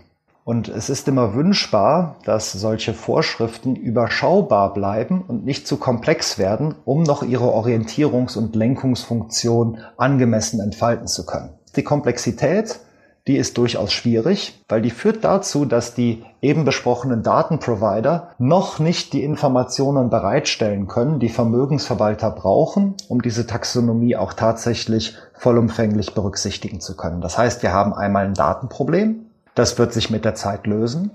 Und 0.46 0.70
es 0.70 0.90
ist 0.90 1.10
immer 1.10 1.34
wünschbar, 1.34 2.16
dass 2.24 2.54
solche 2.54 2.94
Vorschriften 2.94 3.76
überschaubar 3.76 4.74
bleiben 4.74 5.26
und 5.28 5.44
nicht 5.44 5.68
zu 5.68 5.76
komplex 5.76 6.38
werden, 6.38 6.76
um 6.86 7.04
noch 7.04 7.22
ihre 7.22 7.48
Orientierungs- 7.48 8.38
und 8.38 8.56
Lenkungsfunktion 8.56 9.80
angemessen 9.98 10.62
entfalten 10.62 11.08
zu 11.08 11.26
können. 11.26 11.50
Die 11.76 11.84
Komplexität 11.84 12.80
die 13.28 13.38
ist 13.38 13.58
durchaus 13.58 13.92
schwierig, 13.92 14.64
weil 14.70 14.82
die 14.82 14.90
führt 14.90 15.24
dazu, 15.24 15.66
dass 15.66 15.94
die 15.94 16.24
eben 16.42 16.64
besprochenen 16.64 17.24
Datenprovider 17.24 18.30
noch 18.38 18.80
nicht 18.80 19.12
die 19.14 19.24
Informationen 19.24 20.10
bereitstellen 20.10 20.88
können, 20.88 21.20
die 21.20 21.30
Vermögensverwalter 21.30 22.32
brauchen, 22.32 22.96
um 23.10 23.22
diese 23.22 23.46
Taxonomie 23.46 24.16
auch 24.16 24.34
tatsächlich 24.34 25.18
vollumfänglich 25.34 26.14
berücksichtigen 26.14 26.80
zu 26.80 26.96
können. 26.96 27.22
Das 27.22 27.38
heißt, 27.38 27.64
wir 27.64 27.74
haben 27.74 27.94
einmal 27.94 28.26
ein 28.26 28.34
Datenproblem, 28.34 29.26
das 29.56 29.78
wird 29.78 29.92
sich 29.92 30.10
mit 30.10 30.24
der 30.24 30.36
Zeit 30.36 30.66
lösen, 30.66 31.12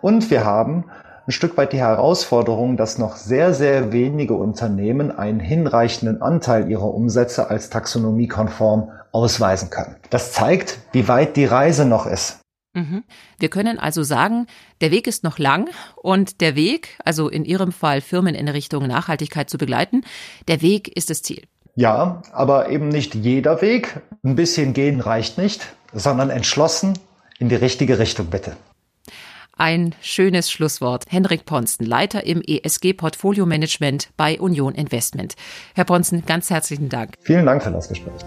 und 0.00 0.30
wir 0.30 0.44
haben 0.44 0.86
ein 1.26 1.32
Stück 1.32 1.56
weit 1.56 1.72
die 1.72 1.78
Herausforderung, 1.78 2.76
dass 2.76 2.98
noch 2.98 3.16
sehr, 3.16 3.54
sehr 3.54 3.92
wenige 3.92 4.34
Unternehmen 4.34 5.10
einen 5.10 5.40
hinreichenden 5.40 6.20
Anteil 6.20 6.68
ihrer 6.68 6.92
Umsätze 6.92 7.48
als 7.48 7.70
taxonomiekonform 7.70 8.90
ausweisen 9.12 9.70
können. 9.70 9.96
Das 10.10 10.32
zeigt, 10.32 10.78
wie 10.92 11.06
weit 11.06 11.36
die 11.36 11.44
Reise 11.44 11.84
noch 11.84 12.06
ist. 12.06 12.40
Mhm. 12.74 13.04
Wir 13.38 13.50
können 13.50 13.78
also 13.78 14.02
sagen, 14.02 14.46
der 14.80 14.90
Weg 14.90 15.06
ist 15.06 15.24
noch 15.24 15.38
lang 15.38 15.68
und 15.96 16.40
der 16.40 16.56
Weg, 16.56 16.98
also 17.04 17.28
in 17.28 17.44
Ihrem 17.44 17.70
Fall 17.70 18.00
Firmen 18.00 18.34
in 18.34 18.48
Richtung 18.48 18.86
Nachhaltigkeit 18.86 19.50
zu 19.50 19.58
begleiten, 19.58 20.02
der 20.48 20.62
Weg 20.62 20.88
ist 20.96 21.10
das 21.10 21.22
Ziel. 21.22 21.42
Ja, 21.74 22.22
aber 22.32 22.70
eben 22.70 22.88
nicht 22.88 23.14
jeder 23.14 23.62
Weg. 23.62 24.00
Ein 24.24 24.36
bisschen 24.36 24.72
gehen 24.72 25.00
reicht 25.00 25.38
nicht, 25.38 25.74
sondern 25.92 26.30
entschlossen 26.30 26.98
in 27.38 27.48
die 27.48 27.54
richtige 27.54 27.98
Richtung 27.98 28.26
bitte. 28.26 28.56
Ein 29.56 29.94
schönes 30.00 30.50
Schlusswort. 30.50 31.04
Henrik 31.08 31.44
Ponsten, 31.44 31.84
Leiter 31.84 32.24
im 32.24 32.42
ESG 32.42 32.94
Portfolio 32.94 33.46
Management 33.46 34.10
bei 34.16 34.40
Union 34.40 34.74
Investment. 34.74 35.34
Herr 35.74 35.84
Ponsten, 35.84 36.24
ganz 36.26 36.50
herzlichen 36.50 36.88
Dank. 36.88 37.14
Vielen 37.20 37.46
Dank 37.46 37.62
für 37.62 37.70
das 37.70 37.88
Gespräch. 37.88 38.22